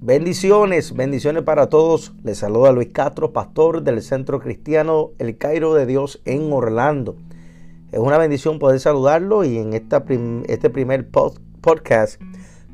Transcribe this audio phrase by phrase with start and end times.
[0.00, 2.12] Bendiciones, bendiciones para todos.
[2.22, 7.16] Les saluda Luis Castro, pastor del Centro Cristiano El Cairo de Dios en Orlando.
[7.92, 12.20] Es una bendición poder saludarlo y en este primer podcast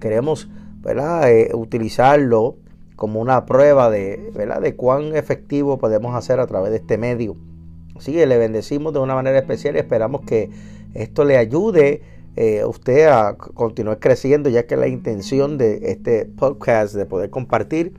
[0.00, 0.48] queremos
[0.84, 2.56] eh, utilizarlo
[2.96, 7.36] como una prueba de, de cuán efectivo podemos hacer a través de este medio.
[7.96, 10.50] Así que le bendecimos de una manera especial y esperamos que
[10.92, 12.02] esto le ayude
[12.34, 17.92] eh, usted a continuar creciendo, ya que la intención de este podcast de poder compartir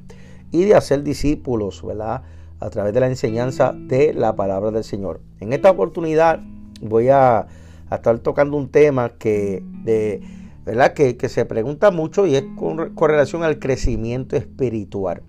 [0.52, 2.24] y de hacer discípulos, ¿verdad?
[2.60, 5.22] A través de la enseñanza de la palabra del Señor.
[5.40, 6.40] En esta oportunidad
[6.82, 7.48] voy a,
[7.92, 10.22] estar tocando un tema que, de,
[10.66, 10.94] ¿verdad?
[10.94, 15.22] Que, se pregunta mucho y es con, relación al crecimiento espiritual.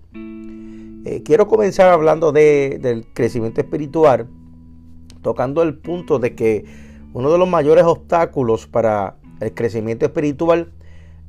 [1.05, 4.27] Eh, quiero comenzar hablando de, del crecimiento espiritual,
[5.21, 6.65] tocando el punto de que
[7.15, 10.73] uno de los mayores obstáculos para el crecimiento espiritual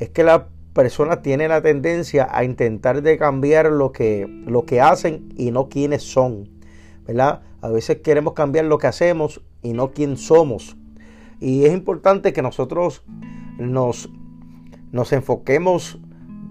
[0.01, 4.81] es que la persona tiene la tendencia a intentar de cambiar lo que, lo que
[4.81, 6.51] hacen y no quienes son.
[7.07, 7.43] ¿verdad?
[7.61, 10.77] A veces queremos cambiar lo que hacemos y no quién somos.
[11.39, 13.05] Y es importante que nosotros
[13.57, 14.11] nos,
[14.91, 16.01] nos enfoquemos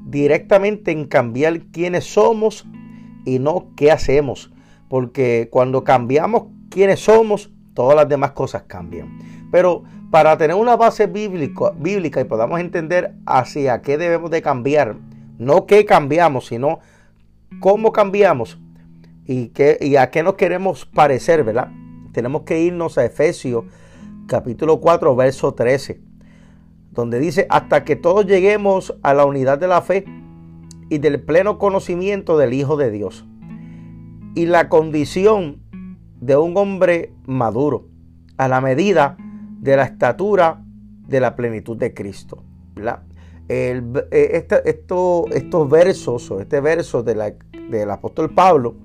[0.05, 2.65] directamente en cambiar quiénes somos
[3.25, 4.53] y no qué hacemos.
[4.87, 9.19] Porque cuando cambiamos quiénes somos, todas las demás cosas cambian.
[9.51, 14.95] Pero para tener una base bíblica, bíblica y podamos entender hacia qué debemos de cambiar,
[15.37, 16.79] no qué cambiamos, sino
[17.59, 18.59] cómo cambiamos
[19.25, 21.69] y, qué, y a qué nos queremos parecer, ¿verdad?
[22.11, 23.65] Tenemos que irnos a Efesios
[24.27, 25.99] capítulo 4, verso 13,
[26.91, 30.05] donde dice, hasta que todos lleguemos a la unidad de la fe
[30.89, 33.25] y del pleno conocimiento del Hijo de Dios
[34.35, 35.61] y la condición
[36.25, 37.85] de un hombre maduro,
[38.37, 39.15] a la medida
[39.61, 40.63] de la estatura
[41.07, 42.43] de la plenitud de Cristo.
[43.47, 48.75] Eh, estos versos o este verso del apóstol Pablo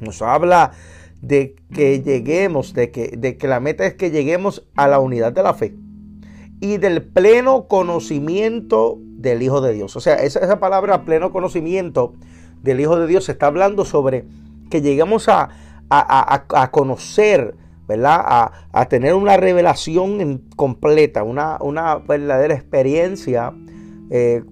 [0.00, 0.72] nos habla
[1.20, 5.32] de que lleguemos, de que, de que la meta es que lleguemos a la unidad
[5.32, 5.76] de la fe
[6.60, 9.96] y del pleno conocimiento del Hijo de Dios.
[9.96, 12.14] O sea, esa, esa palabra pleno conocimiento
[12.62, 14.24] del Hijo de Dios se está hablando sobre
[14.70, 15.50] que lleguemos a,
[15.90, 17.56] a, conocer,
[17.86, 18.50] ¿verdad?
[18.72, 21.58] A, tener una revelación completa, una,
[22.06, 23.52] verdadera experiencia
[24.10, 24.42] eh,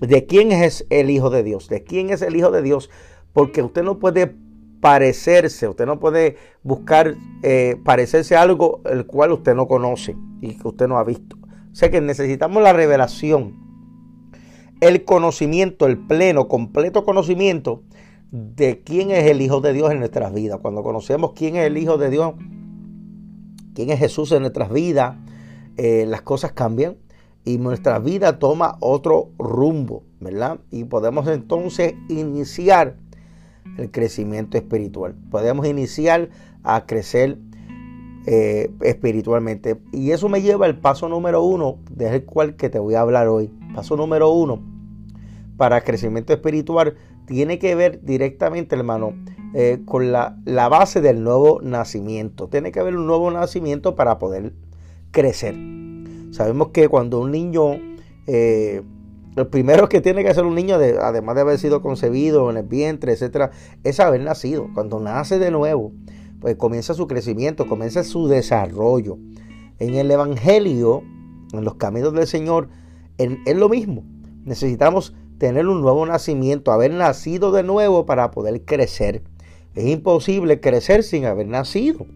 [0.00, 2.90] de quién es el Hijo de Dios, de quién es el Hijo de Dios,
[3.32, 4.34] porque usted no puede
[4.80, 10.56] parecerse, usted no puede buscar eh, parecerse a algo el cual usted no conoce y
[10.56, 11.36] que usted no ha visto.
[11.72, 13.56] O sea que necesitamos la revelación,
[14.80, 17.82] el conocimiento, el pleno, completo conocimiento
[18.30, 20.58] de quién es el Hijo de Dios en nuestras vidas.
[20.60, 22.34] Cuando conocemos quién es el Hijo de Dios,
[23.74, 25.16] quién es Jesús en nuestras vidas,
[25.76, 26.96] eh, las cosas cambian
[27.44, 30.58] y nuestra vida toma otro rumbo, ¿verdad?
[30.70, 32.96] Y podemos entonces iniciar
[33.78, 35.14] el crecimiento espiritual.
[35.30, 36.28] Podemos iniciar
[36.62, 37.38] a crecer
[38.26, 39.80] eh, espiritualmente.
[39.92, 43.28] Y eso me lleva al paso número uno, del cual que te voy a hablar
[43.28, 43.50] hoy.
[43.74, 44.60] Paso número uno
[45.56, 46.94] para crecimiento espiritual
[47.28, 49.12] tiene que ver directamente, hermano,
[49.54, 52.48] eh, con la, base del nuevo nacimiento.
[52.48, 54.54] Tiene que haber un nuevo nacimiento para poder
[55.10, 55.54] crecer.
[56.30, 57.76] Sabemos que cuando un niño,
[58.26, 58.82] eh,
[59.36, 62.64] lo primero que tiene que hacer un niño, además de haber sido concebido en el
[62.64, 63.50] vientre, etcétera,
[63.84, 64.68] es haber nacido.
[64.72, 65.92] Cuando nace de nuevo,
[66.40, 69.18] pues comienza su crecimiento, comienza su desarrollo.
[69.78, 71.02] En el Evangelio,
[71.52, 72.70] en los caminos del Señor,
[73.18, 74.04] es lo mismo.
[74.44, 79.22] Necesitamos tener un nuevo nacimiento, haber nacido de nuevo para poder crecer.
[79.74, 82.06] Es imposible crecer sin haber nacido.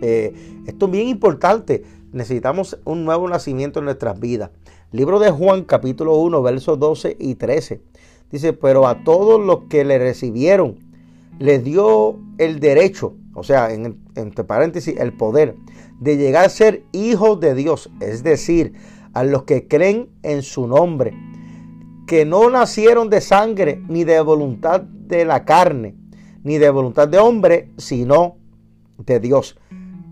[0.00, 0.34] Eh,
[0.66, 1.84] esto es bien importante.
[2.12, 4.50] Necesitamos un nuevo nacimiento en nuestras vidas.
[4.90, 7.80] Libro de Juan capítulo 1 versos 12 y 13.
[8.30, 10.78] Dice, pero a todos los que le recibieron,
[11.38, 15.54] les dio el derecho, o sea, en, entre paréntesis, el poder
[16.00, 17.90] de llegar a ser hijos de Dios.
[18.00, 18.72] Es decir,
[19.12, 21.14] a los que creen en su nombre
[22.06, 25.94] que no nacieron de sangre, ni de voluntad de la carne,
[26.42, 28.36] ni de voluntad de hombre, sino
[28.98, 29.58] de Dios.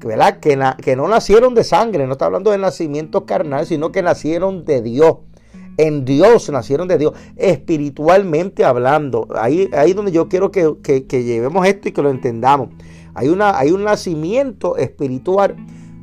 [0.03, 0.41] ¿Verdad?
[0.41, 4.65] Que, que no nacieron de sangre, no está hablando de nacimiento carnal, sino que nacieron
[4.65, 5.19] de Dios.
[5.77, 9.29] En Dios nacieron de Dios, espiritualmente hablando.
[9.35, 12.71] Ahí es donde yo quiero que, que, llevemos esto y que lo entendamos.
[13.15, 15.57] Hay, una, hay un nacimiento espiritual,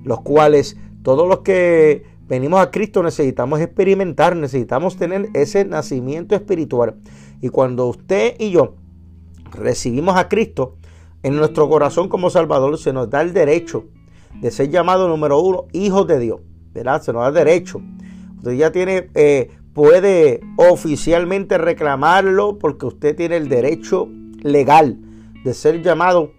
[0.04, 6.96] los cuales todos los que venimos a Cristo necesitamos experimentar, necesitamos tener ese nacimiento espiritual.
[7.42, 8.76] Y cuando usted y yo
[9.52, 10.76] recibimos a Cristo
[11.24, 13.86] en nuestro corazón como Salvador, se nos da el derecho
[14.42, 16.40] de ser llamado número uno, hijos de Dios.
[16.78, 17.02] ¿verdad?
[17.02, 17.82] Se nos da el derecho.
[18.38, 24.08] Usted ya tiene eh, puede oficialmente reclamarlo porque usted tiene el derecho
[24.42, 24.98] legal
[25.44, 26.32] de ser llamado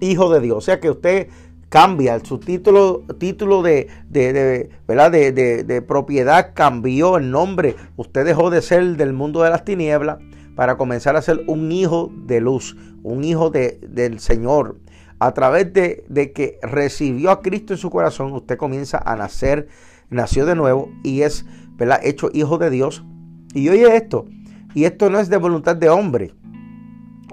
[0.00, 0.58] hijo de Dios.
[0.58, 1.28] O sea que usted
[1.68, 5.10] cambia, su título, título de, de, ¿verdad?
[5.10, 7.76] De, de, propiedad cambió el nombre.
[7.96, 10.18] Usted dejó de ser del mundo de las tinieblas
[10.54, 14.78] para comenzar a ser un hijo de luz, un hijo del Señor.
[15.18, 19.68] A través de, que recibió a Cristo en su corazón, usted comienza a nacer,
[20.10, 21.46] nació de nuevo y es
[21.76, 22.00] ¿verdad?
[22.02, 23.04] hecho hijo de Dios.
[23.54, 24.26] Y oye esto,
[24.74, 26.34] y esto no es de voluntad de hombre,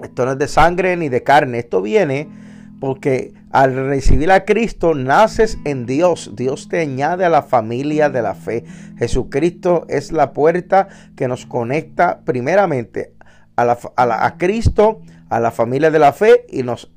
[0.02, 2.43] esto no es de sangre ni de carne, esto viene
[2.80, 6.32] porque al recibir a Cristo naces en Dios.
[6.34, 8.64] Dios te añade a la familia de la fe.
[8.98, 13.14] Jesucristo es la puerta que nos conecta primeramente
[13.56, 16.90] a, a, Cristo, a la familia de la fe y nos,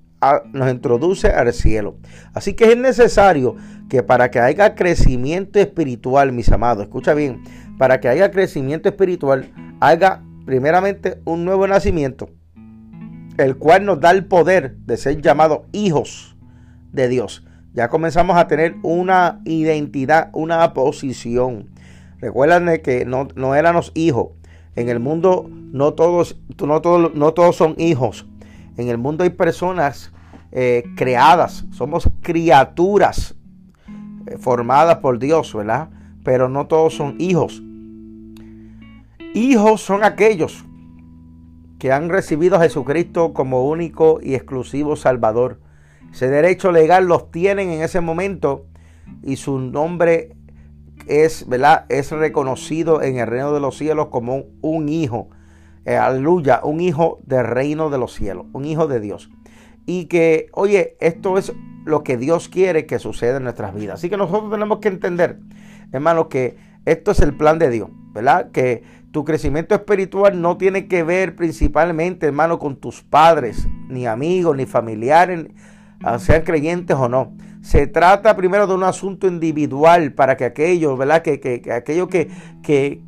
[0.52, 1.98] nos introduce al cielo.
[2.34, 3.56] Así que es necesario
[3.90, 7.44] que para que haya crecimiento espiritual, mis amados, escucha bien,
[7.78, 12.30] para que haya crecimiento espiritual, haga primeramente un nuevo nacimiento
[13.38, 16.36] el cual nos da el poder de ser llamados hijos
[16.92, 17.46] de Dios.
[17.74, 21.70] Ya comenzamos a tener una identidad, una posición.
[22.20, 24.30] Recuerden que no, no éramos hijos.
[24.76, 28.26] En el mundo no todos, no todos, no todos son hijos.
[28.78, 30.12] En el mundo hay personas
[30.52, 33.36] eh, creadas, somos criaturas
[34.26, 35.90] eh, formadas por Dios, ¿verdad?
[36.24, 37.62] Pero no todos son hijos.
[39.34, 40.66] Hijos son aquellos
[41.80, 45.60] que han recibido a Jesucristo como único y exclusivo Salvador.
[46.12, 48.66] Ese derecho legal los tienen en ese momento
[49.24, 50.36] y su nombre
[51.08, 51.86] es, ¿verdad?
[51.90, 55.30] es reconocido en el reino de los cielos como un hijo.
[55.86, 59.30] Eh, aleluya, un hijo del reino de los cielos, un hijo de Dios.
[59.86, 61.54] Y que, oye, esto es
[61.86, 64.00] lo que Dios quiere que suceda en nuestras vidas.
[64.00, 65.40] Así que nosotros tenemos que entender,
[65.94, 68.52] hermano, que esto es el plan de Dios, ¿verdad?
[68.52, 68.82] Que
[69.12, 74.66] tu crecimiento espiritual no tiene que ver principalmente, hermano, con tus padres, ni amigos, ni
[74.66, 75.48] familiares,
[76.20, 77.34] sean creyentes o no.
[77.62, 81.24] Se trata primero de un asunto individual para que aquellos, ¿verdad?
[81.24, 82.30] Que, que, aquellos que,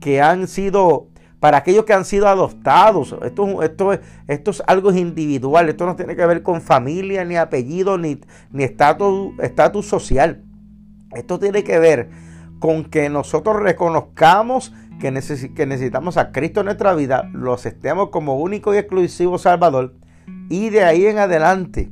[0.01, 1.07] que, han sido,
[1.39, 3.15] para aquellos que han sido adoptados.
[3.23, 3.97] Esto, esto,
[4.27, 5.69] esto es algo individual.
[5.69, 8.19] Esto no tiene que ver con familia, ni apellido, ni,
[8.51, 10.43] ni estatus, estatus social.
[11.15, 12.28] Esto tiene que ver
[12.59, 18.73] con que nosotros reconozcamos que, necesitamos a Cristo en nuestra vida, lo aceptemos como único
[18.73, 19.95] y exclusivo Salvador
[20.50, 21.89] y de ahí en adelante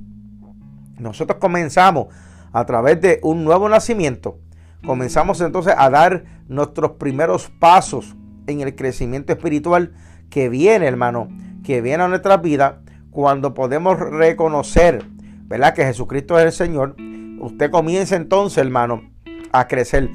[0.99, 2.07] nosotros comenzamos
[2.51, 4.39] a través de un nuevo nacimiento,
[4.85, 8.15] comenzamos entonces a dar nuestros primeros pasos
[8.45, 9.93] en el crecimiento espiritual
[10.29, 11.29] que viene, hermano,
[11.63, 12.81] que viene a nuestra vida
[13.11, 15.05] cuando podemos reconocer,
[15.45, 15.73] ¿verdad?
[15.73, 16.95] Que Jesucristo es el Señor.
[17.39, 19.09] Usted comienza entonces, hermano,
[19.51, 20.09] a crecer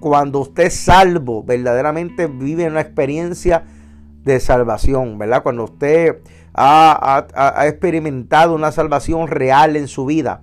[0.00, 3.64] cuando usted es salvo, verdaderamente vive una experiencia
[4.24, 5.42] de salvación, ¿verdad?
[5.42, 6.18] Cuando usted
[6.54, 7.26] ha,
[7.66, 10.42] experimentado una salvación real en su vida,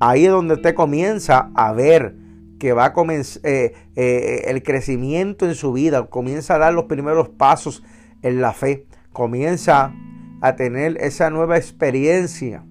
[0.00, 2.16] ahí es donde usted comienza a ver
[2.58, 6.84] que va a comenzar eh, eh, el crecimiento en su vida, comienza a dar los
[6.84, 7.82] primeros pasos
[8.22, 9.92] en la fe, comienza
[10.40, 12.64] a tener esa nueva experiencia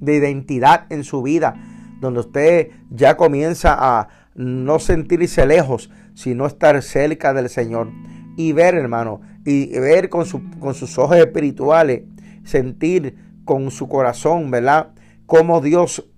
[0.00, 1.54] de identidad en su vida,
[2.00, 7.90] donde usted ya comienza a, no sentirse lejos, sino estar cerca del Señor.
[8.36, 10.26] Y ver, hermano, y ver con,
[10.58, 12.02] con sus ojos espirituales,
[12.44, 14.88] sentir con su corazón, ¿verdad?
[15.26, 16.08] Cómo Dios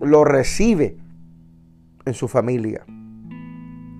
[0.00, 0.96] lo recibe
[2.04, 2.84] en su familia.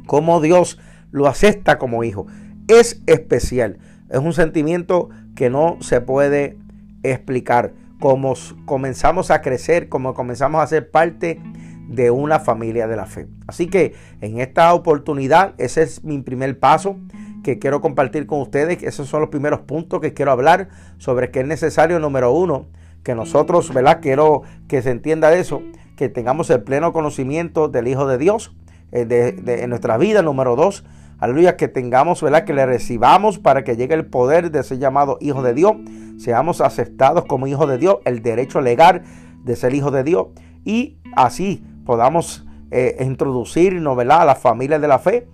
[0.06, 0.78] Cómo Dios
[1.11, 2.26] lo acepta como hijo.
[2.68, 3.78] Es especial.
[4.11, 6.58] Es un sentimiento que no se puede
[7.02, 7.75] explicar.
[8.00, 8.34] Como
[8.64, 11.40] comenzamos a crecer, como comenzamos a ser parte
[11.88, 13.26] de una familia de la fe.
[13.47, 16.97] Así que en esta oportunidad, ese es mi primer paso
[17.42, 18.83] que quiero compartir con ustedes.
[18.83, 20.68] Esos son los primeros puntos que quiero hablar
[20.99, 22.66] sobre que es necesario, número uno,
[23.02, 24.00] que nosotros, ¿verdad?
[24.02, 25.62] Quiero que se entienda eso,
[25.97, 28.54] que tengamos el pleno conocimiento del Hijo de Dios
[28.92, 30.21] eh, de, en nuestra vida.
[30.21, 30.85] Número dos,
[31.18, 32.45] aleluya, que tengamos, ¿verdad?
[32.45, 35.73] Que le recibamos para que llegue el poder de ser llamado Hijo de Dios.
[36.18, 39.02] Seamos aceptados como Hijo de Dios, el derecho legal
[39.45, 40.26] de ser Hijo de Dios.
[40.64, 45.26] Y así podamos eh, introducirnos a la familia de la fe,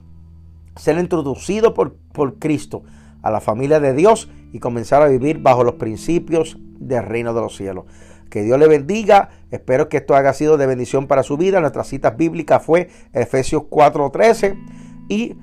[0.77, 2.85] ser introducido por, por Cristo
[3.23, 7.41] a la familia de Dios y comenzar a vivir bajo los principios del reino de
[7.41, 7.87] los cielos.
[8.31, 9.31] Que Dios le bendiga.
[9.51, 11.59] Espero que esto haya sido de bendición para su vida.
[11.59, 14.57] Nuestra cita bíblica fue Efesios 4:13
[15.09, 15.35] y,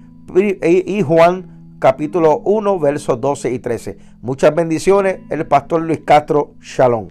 [0.63, 3.97] y Juan capítulo 1, versos 12 y 13.
[4.21, 5.19] Muchas bendiciones.
[5.29, 6.53] El pastor Luis Castro.
[6.61, 7.09] Shalom.